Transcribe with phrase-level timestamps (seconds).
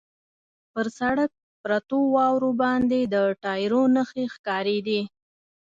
[0.73, 1.31] پر سړک
[1.63, 5.01] پرتو واورو باندې د ټایرو نښې ښکارېدې.